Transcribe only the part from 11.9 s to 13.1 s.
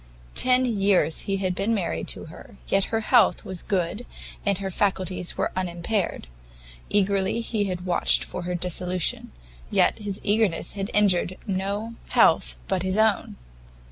health but his